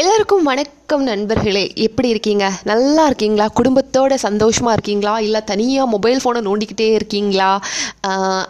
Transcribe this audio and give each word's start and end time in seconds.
எல்லாருக்கும் 0.00 0.46
வணக்கம் 0.48 1.02
நண்பர்களே. 1.08 1.62
எப்படி 1.86 2.08
இருக்கீங்க? 2.12 2.44
நல்லா 2.70 3.02
இருக்கீங்களா? 3.08 3.46
குடும்பத்தோட 3.58 4.14
சந்தோஷமாக 4.24 4.74
இருக்கீங்களா? 4.76 5.12
இல்லை 5.26 5.40
தனியாக 5.50 5.90
மொபைல் 5.94 6.20
ஃபோனை 6.22 6.40
நோண்டிக்கிட்டே 6.46 6.86
இருக்கீங்களா? 6.98 7.50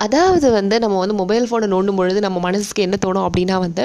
அதாவது 0.05 0.51
வந்து 0.59 0.77
நம்ம 0.85 0.99
வந்து 1.03 1.17
மொபைல் 1.23 1.47
ஃபோனை 1.51 1.69
நோண்டும் 1.73 1.99
பொழுது 2.01 2.21
நம்ம 2.27 2.39
மனசுக்கு 2.47 2.85
என்ன 2.87 2.99
தோணும் 3.07 3.27
அப்படின்னா 3.29 3.57
வந்து 3.65 3.85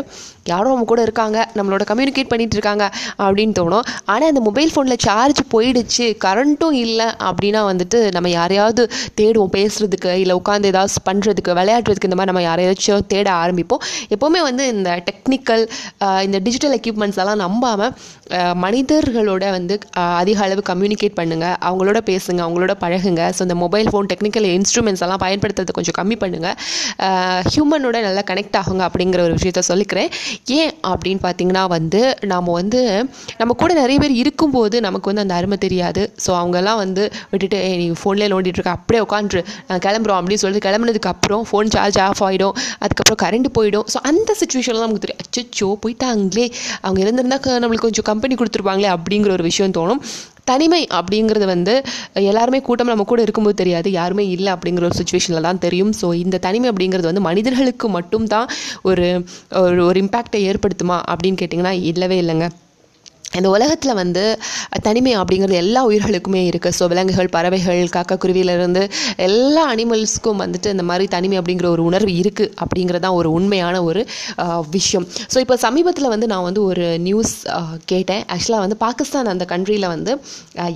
யாரோ 0.51 0.67
நம்ம 0.71 0.87
கூட 0.91 1.01
இருக்காங்க 1.07 1.37
நம்மளோட 1.57 1.83
கம்யூனிகேட் 1.91 2.29
பண்ணிகிட்டு 2.33 2.57
இருக்காங்க 2.57 2.85
அப்படின்னு 3.25 3.55
தோணும். 3.59 3.85
ஆனால் 4.13 4.27
அந்த 4.33 4.43
மொபைல் 4.49 4.71
ஃபோனில் 4.75 5.01
சார்ஜ் 5.07 5.41
போயிடுச்சு 5.55 6.07
கரண்ட்டும் 6.25 6.77
இல்லை 6.85 7.09
அப்படின்னா 7.29 7.63
வந்துட்டு 7.71 8.01
நம்ம 8.17 8.29
யாரையாவது 8.37 8.85
தேடுவோம் 9.21 9.53
பேசுகிறதுக்கு 9.57 10.13
இல்லை 10.23 10.37
உட்காந்து 10.41 10.71
ஏதாவது 10.73 11.03
பண்ணுறதுக்கு 11.09 11.57
விளையாடுறதுக்கு 11.61 12.09
இந்த 12.11 12.19
மாதிரி 12.21 12.31
நம்ம 12.33 12.45
யாரையாச்சும் 12.49 13.09
தேட 13.15 13.27
ஆரம்பிப்போம். 13.43 13.83
எப்போவுமே 14.15 14.43
வந்து 14.49 14.65
இந்த 14.75 14.91
டெக்னிக்கல் 15.09 15.65
இந்த 16.27 16.37
டிஜிட்டல் 16.47 16.77
எக்யூப்மெண்ட்ஸ் 16.79 17.14
எல்லாம் 17.23 17.41
நம்பாமல் 17.45 17.93
மனிதர்களோட 18.65 19.45
வந்து 19.55 19.75
அதிக 20.21 20.37
அளவு 20.45 20.61
கம்யூனிகேட் 20.69 21.15
பண்ணுங்க. 21.19 21.47
அவங்களோட 21.67 21.99
பேசுங்க 22.09 22.39
அவங்களோட 22.45 22.73
பழகுங்க. 22.83 23.23
ஸோ 23.37 23.41
இந்த 23.47 23.57
மொபைல் 23.63 23.89
ஃபோன் 23.91 24.07
டெக்னிக்கல் 24.11 24.47
இன்ஸ்ட்ருமெண்ட்ஸ் 24.57 25.03
எல்லாம் 25.05 25.21
பயன்படுத்துறது 25.25 25.75
கொஞ்சம் 25.77 25.97
கம்மி 25.99 26.17
பண்ணுங்க. 26.23 26.49
ஹியூமனோட 27.51 27.97
நல்லா 28.07 28.23
கனெக்ட் 28.31 28.57
ஆகுங்க 28.61 28.83
அப்படிங்கிற 28.89 29.21
ஒரு 29.27 29.35
விஷயத்த 29.39 29.63
சொல்லிக்கிறேன். 29.71 30.09
ஏன் 30.59 30.73
அப்படின்னு 30.91 31.23
பார்த்தீங்கன்னா 31.27 31.63
வந்து 31.75 32.01
நாம் 32.33 32.51
வந்து 32.59 32.81
நம்ம 33.41 33.51
கூட 33.61 33.71
நிறைய 33.81 33.97
பேர் 34.03 34.15
இருக்கும்போது 34.23 34.75
நமக்கு 34.87 35.09
வந்து 35.11 35.25
அந்த 35.25 35.35
அருமை 35.39 35.59
தெரியாது. 35.65 36.03
ஸோ 36.25 36.31
அவங்கெல்லாம் 36.41 36.79
வந்து 36.83 37.05
விட்டுட்டு 37.33 37.59
நீ 37.81 37.87
ஃபோன்லேயே 38.01 38.29
நோண்டிட்டு 38.33 38.59
இருக்க 38.59 38.73
அப்படியே 38.79 39.03
உட்காந்துரு. 39.07 39.43
கிளம்புறோம் 39.85 40.19
அப்படின்னு 40.19 40.43
சொல்லிட்டு 40.43 40.65
கிளம்புனதுக்கு 40.67 41.11
அப்புறம் 41.13 41.43
ஃபோன் 41.51 41.71
சார்ஜ் 41.75 41.99
ஆஃப் 42.07 42.23
ஆகிடும் 42.27 42.55
அதுக்கப்புறம் 42.85 43.21
கரண்ட் 43.23 43.49
போயிடும். 43.57 43.87
ஸோ 43.93 43.97
அந்த 44.09 44.29
சுச்சுவேஷன்லாம் 44.41 44.85
நமக்கு 44.87 45.03
தெரியும். 45.05 45.21
அச்சோ 45.25 45.69
போயிட்டாங்களே. 45.83 46.45
அவங்க 46.85 46.94
இருந்திருந்தா 47.03 47.37
நம்மளுக்கு 47.63 47.87
கொஞ்சம் 47.87 48.09
கம்பெனி 48.11 48.35
கொடுத்துருப்பாங்களே 48.35 48.89
அப்படிங்கிற 48.95 49.31
ஒரு 49.37 49.45
விஷயம் 49.49 49.75
தோணும். 49.77 50.01
தனிமை 50.49 50.81
அப்படிங்கிறது 50.97 51.45
வந்து 51.45 51.73
எல்லாருமே 52.31 52.59
கூட்டம் 52.67 52.91
நம்ம 52.91 53.05
கூட 53.11 53.21
இருக்கும்போது 53.25 53.55
தெரியாது. 53.61 53.89
யாருமே 53.91 54.25
இல்லை 54.35 54.51
அப்படிங்கிற 54.55 54.83
ஒரு 54.89 54.97
சுச்சுவேஷனில் 54.99 55.47
தான் 55.47 55.61
தெரியும். 55.65 55.93
ஸோ 56.01 56.07
இந்த 56.23 56.37
தனிமை 56.37 56.69
அப்படிங்கிறது 56.71 57.09
வந்து 57.11 57.27
மனிதர்களுக்கு 57.29 57.89
மட்டும்தான் 57.97 58.47
ஒரு 58.89 59.07
ஒரு 59.63 59.81
ஒரு 59.85 59.99
இம்பேக்டை 60.05 60.41
ஏற்படுத்துமா 60.51 60.99
அப்படின்னு 61.13 61.41
கேட்டிங்கன்னா 61.41 61.73
இல்லவே 61.91 62.19
இல்லைங்க. 62.25 62.47
இந்த 63.39 63.49
உலகத்தில் 63.55 63.97
வந்து 64.01 64.23
தனிமை 64.87 65.13
அப்படிங்கிறது 65.21 65.57
எல்லா 65.63 65.81
உயிர்களுக்குமே 65.89 66.41
இருக்குது 66.49 66.75
ஸோ 66.79 66.83
விலங்குகள் 66.91 67.29
பறவைகள் 67.35 67.81
காக்கக்குருவியிலேருந்து 67.95 68.83
எல்லா 69.27 69.63
அனிமல்ஸ்க்கும் 69.73 70.41
வந்துட்டு 70.43 70.69
இந்த 70.75 70.83
மாதிரி 70.89 71.05
தனிமை 71.15 71.37
அப்படிங்கிற 71.41 71.67
ஒரு 71.75 71.83
உணர்வு 71.89 72.13
இருக்குது 72.21 72.51
அப்படிங்கிறதான் 72.63 73.17
ஒரு 73.19 73.29
உண்மையான 73.37 73.75
ஒரு 73.89 74.01
விஷயம். 74.77 75.05
ஸோ 75.33 75.37
இப்போ 75.43 75.55
சமீபத்தில் 75.65 76.11
வந்து 76.13 76.27
நான் 76.33 76.45
வந்து 76.47 76.61
ஒரு 76.69 76.85
நியூஸ் 77.07 77.33
கேட்டேன். 77.91 78.23
ஆக்சுவலாக 78.33 78.63
வந்து 78.65 78.77
பாகிஸ்தான் 78.85 79.31
அந்த 79.33 79.47
கண்ட்ரியில் 79.53 79.87
வந்து 79.93 80.11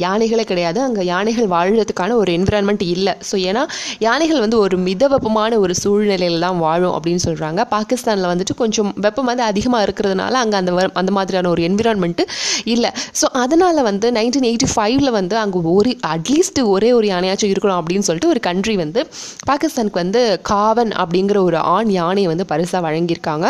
யானைகளே 0.06 0.46
கிடையாது. 0.52 0.80
அங்கே 0.88 1.06
யானைகள் 1.14 1.48
வாழ்கிறதுக்கான 1.56 2.18
ஒரு 2.22 2.32
என்விரான்மெண்ட் 2.38 2.84
இல்லை. 2.96 3.16
ஸோ 3.30 3.36
ஏன்னா 3.50 3.64
யானைகள் 4.08 4.44
வந்து 4.46 4.60
ஒரு 4.66 4.78
மிதவெப்பமான 4.88 5.60
ஒரு 5.64 5.73
சூழ்நிலையில் 5.84 6.44
தான் 6.46 6.60
வாழும் 6.66 6.94
அப்படின்னு 6.98 7.23
சொல்கிறாங்க 7.28 7.62
பாகிஸ்தானில் 7.76 8.32
வந்துட்டு 8.34 8.56
கொஞ்சம் 8.64 8.92
வெப்பம் 9.06 9.30
வந்து 9.32 9.46
அதிகமாக 9.52 9.86
இருக்கிறதுனால 9.88 10.34
அங்கே 10.44 10.58
அந்த 10.62 10.72
அந்த 11.02 11.12
மாதிரியான 11.18 11.50
ஒரு 11.56 11.62
என்விரான்மெண்ட்டு 11.70 12.26
இல்லை. 12.73 12.92
ஸோ 13.19 13.25
அதனால் 13.44 13.81
வந்து 13.89 14.08
நைன்டீன் 14.17 14.47
எயிட்டி 14.50 14.69
ஃபைவ்ல 14.73 15.09
வந்து 15.19 15.36
அங்கே 15.44 15.61
ஒரு 15.75 15.92
அட்லீஸ்ட் 16.14 16.59
ஒரே 16.73 16.92
ஒரு 17.00 17.08
யானையாச்சும் 17.14 17.52
இருக்கணும் 17.53 17.80
அப்படின்னு 17.81 18.08
சொல்லிட்டு 18.09 18.31
ஒரு 18.33 18.42
கண்ட்ரி 18.50 18.75
வந்து 18.83 19.02
பாகிஸ்தானுக்கு 19.52 20.02
வந்து 20.03 20.22
காவன் 20.52 20.92
அப்படிங்கிற 21.03 21.38
ஒரு 21.50 21.59
ஆண் 21.75 21.92
யானையை 22.00 22.30
வந்து 22.33 22.45
பரிசாக 22.52 22.81
வழங்கியிருக்காங்க. 22.88 23.45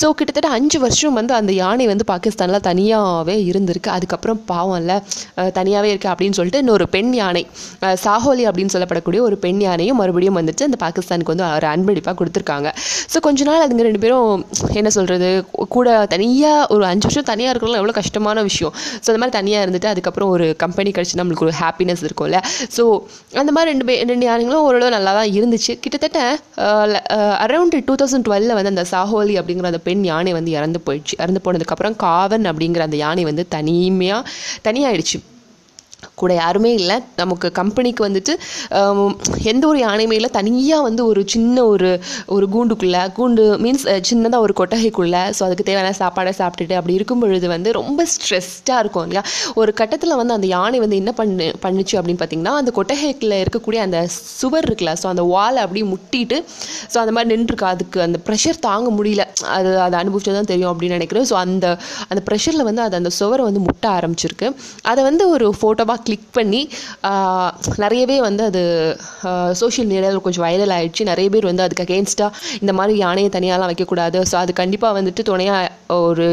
ஸோ 0.00 0.06
கிட்டத்தட்ட 0.18 0.50
அஞ்சு 0.58 0.78
வருஷம் 0.84 1.16
வந்து 1.20 1.34
அந்த 1.40 1.52
யானை 1.62 1.86
வந்து 1.92 2.06
பாகிஸ்தானில் 2.12 2.64
தனியாகவே 2.68 3.36
இருந்திருக்கு. 3.50 3.90
அதுக்கப்புறம் 3.96 4.40
பாவம் 4.52 4.78
இல்லை. 4.82 4.96
தனியாகவே 5.58 5.90
இருக்கு 5.92 6.10
அப்படின்னு 6.12 6.36
சொல்லிட்டு 6.38 6.62
இன்னொரு 6.64 6.86
பெண் 6.94 7.12
யானை 7.20 7.44
சாஹோலி 8.04 8.44
அப்படின்னு 8.50 8.72
சொல்லப்படக்கூடிய 8.74 9.20
ஒரு 9.28 9.36
பெண் 9.44 9.60
யானையும் 9.66 9.98
மறுபடியும் 10.00 10.38
வந்துட்டு 10.40 10.66
அந்த 10.68 10.78
பாகிஸ்தானுக்கு 10.84 11.32
வந்து 11.34 11.46
ஒரு 11.58 11.68
அன்பளிப்பாக 11.74 12.16
கொடுத்துருக்காங்க. 12.20 12.68
ஸோ 13.12 13.20
கொஞ்ச 13.26 13.44
நாள் 13.48 13.64
அதுங்க 13.66 13.84
ரெண்டு 13.88 14.02
பேரும் 14.04 14.30
என்ன 14.80 14.90
சொல்கிறது 14.96 15.30
கூட 15.76 15.88
தனியாக 16.14 16.66
ஒரு 16.74 16.84
அஞ்சு 16.90 17.06
வருஷம் 17.08 17.28
தனியாக 17.30 17.52
இருக்கிறவங்களும் 17.52 17.82
எவ்வளோ 17.82 17.96
கஷ்டமான 18.00 18.41
விஷயம். 18.48 18.74
ஸோ 19.02 19.06
அந்த 19.12 19.20
மாதிரி 19.22 19.36
தனியாக 19.38 19.64
இருந்துட்டு 19.66 19.90
அதுக்கப்புறம் 19.92 20.30
ஒரு 20.34 20.46
கம்பெனி 20.64 20.92
கிடச்சி 20.96 21.18
நம்மளுக்கு 21.20 21.46
ஒரு 21.48 21.54
ஹாப்பினஸ் 21.62 22.04
இருக்கும்ல. 22.08 22.40
ஸோ 22.76 22.84
அந்த 23.42 23.50
மாதிரி 23.56 23.70
ரெண்டு 23.72 23.86
பே 23.88 23.96
ரெண்டு 24.12 24.26
யாருங்களும் 24.30 24.66
ஓரளவு 24.68 24.94
நல்லா 24.96 25.14
தான் 25.18 25.32
இருந்துச்சு. 25.38 25.74
கிட்டத்தட்ட 25.86 26.20
அரௌண்ட் 27.46 27.76
டூ 27.90 27.96
தௌசண்ட் 28.02 28.26
டுவெல்ல 28.28 28.56
வந்து 28.58 28.74
அந்த 28.74 28.86
சாஹோலி 28.94 29.36
அப்படிங்கிற 29.42 29.72
அந்த 29.72 29.82
பெண் 29.88 30.04
யானை 30.12 30.34
வந்து 30.38 30.56
இறந்து 30.58 30.80
போயிடுச்சு. 30.86 31.16
இறந்து 31.24 31.42
போனதுக்கப்புறம் 31.46 31.98
காவன் 32.06 32.46
அப்படிங்கிற 32.52 32.84
அந்த 32.88 32.98
யானை 33.04 33.24
வந்து 33.32 33.44
தனிமையாக 33.56 34.22
தனியாயிடுச்சு. 34.68 35.20
கூட 36.20 36.32
யாருமே 36.40 36.70
இல்லை. 36.80 36.96
நமக்கு 37.20 37.48
கம்பெனிக்கு 37.60 38.02
வந்துட்டு 38.06 38.32
எந்த 39.52 39.64
ஒரு 39.70 39.78
யானையுமே 39.86 40.16
இல்லை. 40.18 40.30
தனியாக 40.38 40.86
வந்து 40.88 41.02
ஒரு 41.10 41.20
சின்ன 41.34 41.64
ஒரு 41.72 41.90
ஒரு 42.36 42.46
கூண்டுக்குள்ளே 42.54 43.02
கூண்டு 43.18 43.44
மீன்ஸ் 43.64 43.86
சின்னதாக 44.10 44.44
ஒரு 44.46 44.54
கொட்டகைக்குள்ளே 44.60 45.22
ஸோ 45.36 45.42
அதுக்கு 45.46 45.66
தேவையான 45.68 45.94
சாப்பாடை 46.02 46.32
சாப்பிட்டுட்டு 46.40 46.76
அப்படி 46.80 46.96
இருக்கும் 46.98 47.22
பொழுது 47.24 47.48
வந்து 47.54 47.72
ரொம்ப 47.80 48.06
ஸ்ட்ரெஸ்டாக 48.14 48.82
இருக்கும் 48.82 49.06
இல்லையா? 49.06 49.24
ஒரு 49.60 49.70
கட்டத்தில் 49.80 50.18
வந்து 50.20 50.36
அந்த 50.36 50.48
யானை 50.56 50.80
வந்து 50.84 50.98
என்ன 51.02 51.14
பண்ணு 51.20 51.46
பண்ணுச்சு 51.64 51.96
அப்படின்னு 51.98 52.22
பார்த்தீங்கன்னா 52.22 52.54
அந்த 52.62 52.72
கொட்டகைக்குள்ள 52.78 53.36
இருக்கக்கூடிய 53.44 53.80
அந்த 53.86 53.98
சுவர் 54.40 54.68
இருக்குல்ல 54.68 54.94
ஸோ 55.02 55.08
அந்த 55.12 55.24
வாலை 55.34 55.60
அப்படியே 55.64 55.86
முட்டிட்டு 55.92 56.38
ஸோ 56.92 56.96
அந்த 57.04 57.14
மாதிரி 57.16 57.30
நின்றுருக்கு. 57.34 57.68
அதுக்கு 57.74 57.98
அந்த 58.06 58.18
ப்ரெஷர் 58.26 58.58
தாங்க 58.68 58.88
முடியல. 58.98 59.24
அது 59.56 59.70
அதை 59.86 59.96
அனுபவிச்சது 60.02 60.36
தான் 60.40 60.50
தெரியும் 60.52 60.72
அப்படின்னு 60.72 60.98
நினைக்கிறேன். 60.98 61.26
ஸோ 61.30 61.36
அந்த 61.44 61.66
அந்த 62.12 62.20
ப்ரெஷரில் 62.28 62.66
வந்து 62.68 62.82
அது 62.86 62.94
அந்த 63.00 63.10
சுவரை 63.18 63.42
வந்து 63.48 63.62
முட்ட 63.68 63.84
ஆரம்பிச்சிருக்கு. 63.98 64.48
அதை 64.90 65.00
வந்து 65.08 65.24
ஒரு 65.34 65.46
ஃபோட்டோவாக 65.58 65.91
கிளிக் 66.06 66.28
பண்ணி 66.38 66.62
நிறையவே 67.84 68.16
வந்து 68.28 68.42
அது 68.50 68.62
சோஷியல் 69.60 69.88
மீடியாவில் 69.92 70.24
கொஞ்சம் 70.26 70.44
வைரல் 70.46 70.74
ஆகிடுச்சு 70.76 71.04
நிறைய 71.10 71.28
பேர் 71.34 71.48
வந்து 71.50 71.64
அதுக்கு 71.66 71.84
அகேன்ஸ்டாக 71.86 72.30
இந்த 72.62 72.72
மாதிரி 72.78 72.94
யானையை 73.04 73.30
தனியாலாம் 73.36 73.70
வைக்கக்கூடாது. 73.72 74.18
ஸோ 74.30 74.36
அது 74.42 74.52
கண்டிப்பாக 74.60 74.96
வந்துட்டு 74.98 75.22
துணையாக 75.30 75.96
ஒரு 76.08 76.26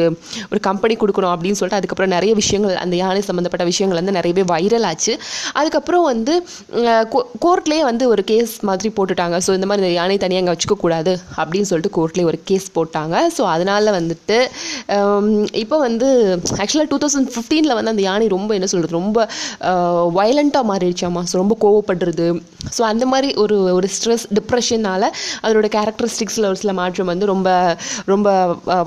ஒரு 0.51 0.59
கம்பெனி 0.69 0.95
கொடுக்கணும் 1.01 1.33
அப்படின்னு 1.33 1.57
சொல்லிட்டு 1.59 1.79
அதுக்கப்புறம் 1.81 2.13
நிறைய 2.15 2.31
விஷயங்கள் 2.41 2.75
அந்த 2.83 2.95
யானை 3.03 3.21
சம்மந்தப்பட்ட 3.29 3.65
விஷயங்கள் 3.71 3.99
வந்து 4.01 4.15
நிறையவே 4.19 4.43
வைரல் 4.53 4.87
ஆச்சு. 4.91 5.13
அதுக்கப்புறம் 5.59 6.05
வந்து 6.11 6.33
கோர்ட்லேயே 7.45 7.83
வந்து 7.89 8.05
ஒரு 8.13 8.23
கேஸ் 8.31 8.53
மாதிரி 8.69 8.91
போட்டுட்டாங்க. 8.97 9.37
ஸோ 9.45 9.51
இந்த 9.57 9.67
மாதிரி 9.69 9.83
இந்த 9.85 9.93
யானை 9.99 10.17
தனியாக 10.25 10.43
அங்கே 10.43 10.53
வச்சுக்கக்கூடாது 10.55 11.13
அப்படின்னு 11.39 11.69
சொல்லிட்டு 11.71 11.95
கோர்ட்லேயே 11.97 12.27
ஒரு 12.31 12.39
கேஸ் 12.49 12.67
போட்டாங்க. 12.77 13.15
ஸோ 13.37 13.43
அதனால் 13.55 13.95
வந்துட்டு 13.99 14.37
இப்போ 15.63 15.77
வந்து 15.87 16.07
ஆக்சுவலாக 16.61 16.87
டூ 16.93 16.99
தௌசண்ட் 17.03 17.31
ஃபிஃப்டீனில் 17.35 17.75
வந்து 17.77 17.93
அந்த 17.93 18.03
யானை 18.09 18.27
ரொம்ப 18.35 18.53
என்ன 18.57 18.69
சொல்கிறது 18.73 18.97
ரொம்ப 19.01 19.27
வயலண்ட்டாக 20.17 20.69
மாறிடுச்சாமா 20.71 21.23
ஸோ 21.29 21.35
ரொம்ப 21.43 21.57
கோவப்படுறது. 21.63 22.27
ஸோ 22.77 22.81
அந்த 22.91 23.05
மாதிரி 23.13 23.29
ஒரு 23.43 23.57
ஒரு 23.77 23.87
ஸ்ட்ரெஸ் 23.95 24.25
டிப்ரெஷனால் 24.39 25.07
அதோட 25.45 25.69
கேரக்டரிஸ்டிக்ஸில் 25.77 26.49
ஒரு 26.51 26.59
சில 26.63 26.73
மாற்றம் 26.81 27.11
வந்து 27.13 27.31
ரொம்ப 27.33 27.49
ரொம்ப 28.13 28.29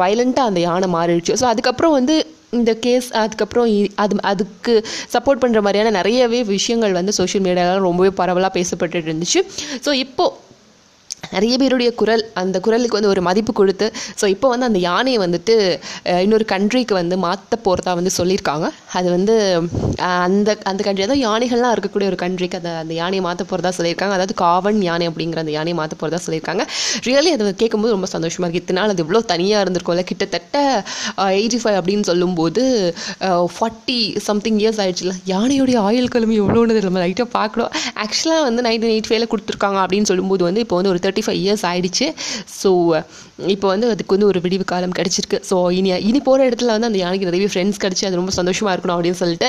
வயலண்ட்டாக 0.05 0.51
அந்த 0.53 0.61
யானை 0.69 0.91
மாறிடுச்சு. 0.99 1.35
ஸோ 1.43 1.47
அதுக்கப்புறம் 1.55 1.97
வந்து 1.99 2.17
இந்த 2.61 2.73
கேஸ் 2.85 3.07
அதுக்கப்புறம் 3.21 3.67
அது 4.03 4.15
அதுக்கு 4.31 4.73
சப்போர்ட் 5.15 5.43
பண்ணுற 5.43 5.61
மாதிரியான 5.67 5.93
நிறையவே 5.99 6.41
விஷயங்கள் 6.57 6.99
வந்து 6.99 7.13
சோஷியல் 7.19 7.45
மீடியாவில் 7.47 7.87
ரொம்பவே 7.89 8.11
பரவலாக 8.21 8.53
பேசப்பட்டுட்டு 8.59 9.11
இருந்துச்சு. 9.11 9.41
ஸோ 9.87 9.93
இப்போது 10.05 10.35
நிறைய 11.35 11.55
பேருடைய 11.63 11.91
குரல் 12.01 12.25
அந்த 12.43 12.57
குரலுக்கு 12.67 12.99
வந்து 12.99 13.11
ஒரு 13.15 13.23
மதிப்பு 13.29 13.53
கொடுத்து 13.61 13.87
ஸோ 14.21 14.25
இப்போ 14.35 14.49
வந்து 14.55 14.69
அந்த 14.71 14.81
யானையை 14.89 15.19
வந்துட்டு 15.25 15.55
இன்னொரு 16.25 16.47
கண்ட்ரிக்கு 16.53 16.95
வந்து 17.01 17.17
மாற்ற 17.27 17.57
போகிறதா 17.67 17.93
வந்து 18.01 18.13
சொல்லியிருக்காங்க. 18.19 18.67
அது 18.99 19.09
வந்து 19.17 19.35
அந்த 20.25 20.51
அந்த 20.71 20.81
கண்ட்ரி 20.87 21.05
அதாவது 21.07 21.23
யானைகள்லாம் 21.29 21.75
இருக்கக்கூடிய 21.77 22.07
ஒரு 22.13 22.19
கண்ட்ரிக்கு 22.25 22.59
அந்த 22.61 22.71
அந்த 22.83 22.95
யானையை 23.01 23.23
மாற்ற 23.29 23.43
போகிறதா 23.51 23.73
சொல்லியிருக்காங்க. 23.79 24.15
அதாவது 24.19 24.37
காவன் 24.45 24.79
யானை 24.89 25.07
அப்படிங்கிற 25.11 25.41
அந்த 25.45 25.55
யானையை 25.59 25.77
மாற்ற 25.81 25.95
போகிறதா 26.03 26.21
சொல்லியிருக்காங்க. 26.27 26.65
ரியலி 27.09 27.33
அதை 27.37 27.53
கேட்கும்போது 27.63 27.95
ரொம்ப 27.97 28.09
சந்தோஷமாக 28.15 28.47
இருக்குது 28.47 28.65
இத்தனை 28.65 28.79
நாள் 28.81 28.95
அது 28.95 29.05
இவ்வளோ 29.07 29.23
தனியாக 29.33 29.63
இருந்திருக்கும்ல. 29.65 30.05
கிட்டத்தட்ட 30.11 30.59
எயிட்டி 31.39 31.61
ஃபைவ் 31.63 31.79
அப்படின்னு 31.81 32.07
சொல்லும்போது 32.11 32.63
ஃபார்ட்டி 33.57 33.99
சம்திங் 34.29 34.61
இயர்ஸ் 34.63 34.81
ஆயிடுச்சுல 34.85 35.15
யானையோடைய 35.33 35.79
ஆயுள் 35.89 36.13
கிழமை 36.15 36.37
எவ்வளோன்னு 36.43 36.87
நம்ம 36.89 37.01
லைட்டாக 37.05 37.29
பார்க்கணும். 37.39 37.71
ஆக்சுவலாக 38.05 38.47
வந்து 38.49 38.67
நைன்டீன் 38.69 38.95
எயிட் 38.95 39.11
ஃபைவ்ல 39.11 39.29
கொடுத்துருக்காங்க 39.33 39.81
அப்படின்னு 39.85 40.11
சொல்லும்போது 40.13 40.43
வந்து 40.49 40.63
இப்போ 40.65 40.77
வந்து 40.81 40.93
ஒரு 40.95 41.01
தேர்ட்டி 41.05 41.22
ஃபைவ் 41.27 41.41
இயர்ஸ் 41.45 41.65
ஆயிடுச்சு. 41.71 42.09
ஸோ 42.61 42.71
இப்போ 43.55 43.67
வந்து 43.73 43.87
அதுக்கு 43.93 44.15
வந்து 44.17 44.29
ஒரு 44.33 44.39
விடிவு 44.45 44.65
காலம் 44.73 44.95
கிடச்சிருக்கு. 44.99 45.39
ஸோ 45.51 45.57
இனி 45.79 45.91
இனி 46.09 46.19
போகிற 46.29 46.47
இடத்துல 46.49 46.73
வந்து 46.77 46.89
அந்த 46.91 46.99
யானைக்கு 47.03 47.29
நிறைய 47.31 47.49
ஃப்ரெண்ட்ஸ் 47.53 47.81
கிடச்சி 47.85 48.05
அது 48.09 48.19
ரொம்ப 48.21 48.33
சந்தோஷமாக 48.39 48.75
இருக்கணும் 48.75 48.97
அப்படின்னு 48.97 49.21
சொல்லிட்டு 49.23 49.49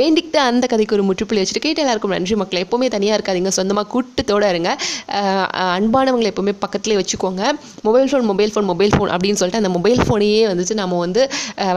வேண்டிக்கிட்டு 0.00 0.40
அந்த 0.48 0.64
கதைக்கு 0.72 0.96
ஒரு 0.98 1.04
முற்றுப்புள்ளி 1.08 1.42
வச்சுட்டு 1.42 1.64
கேட்டு 1.66 1.82
எல்லாருக்கும் 1.84 2.14
நன்றி 2.16 2.36
மக்களை. 2.42 2.60
எப்போவுமே 2.66 2.88
தனியாக 2.96 3.18
இருக்காதீங்க. 3.18 3.52
சொந்தமாக 3.58 3.86
கூட்டத்தோட 3.94 4.44
இருங்க. 4.52 4.70
அன்பானவங்களை 5.78 6.28
எப்போவுமே 6.32 6.54
பக்கத்துலேயே 6.64 6.98
வச்சுக்கோங்க. 7.00 7.42
Mobile 7.88 8.08
phone 8.10 8.26
mobile 8.30 8.52
phone 8.54 8.68
mobile 8.72 8.94
phone 8.96 9.10
அப்படின்னு 9.14 9.40
சொல்லிட்டு 9.40 9.62
அந்த 9.62 9.72
மொபைல் 9.76 10.00
ஃபோனையே 10.06 10.42
வந்துட்டு 10.52 10.76
நம்ம 10.82 10.98
வந்து 11.04 11.22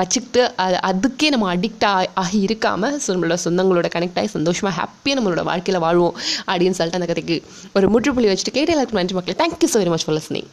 வச்சுக்கிட்டு 0.02 0.44
அது 0.66 0.78
அதுக்கே 0.90 1.30
நம்ம 1.36 1.48
அடிக்ட் 1.56 1.86
ஆகி 2.24 2.40
இருக்காமல் 2.48 2.96
ஸோ 3.04 3.10
நம்மளோட 3.16 3.38
சொந்தங்களோட 3.46 3.90
கனெக்ட் 3.96 4.20
ஆகி 4.22 4.32
சந்தோஷமாக 4.38 4.74
ஹாப்பியாக 4.80 5.18
நம்மளோட 5.20 5.44
வாழ்க்கையில் 5.52 5.82
வாழ்வோம் 5.86 6.16
அப்படின்னு 6.50 6.78
சொல்லிட்டு 6.80 7.00
அந்த 7.02 7.10
கதைக்கு 7.14 7.38
ஒரு 7.78 7.88
முற்றுப்புள்ளி 7.96 8.30
வச்சுட்டு 8.32 8.56
கேட்டு 8.58 8.74
எல்லாருக்கும் 8.76 8.95
thank 9.34 9.62
you 9.62 9.68
so 9.68 9.80
very 9.80 9.90
much 9.90 10.04
for 10.04 10.14
listening. 10.14 10.50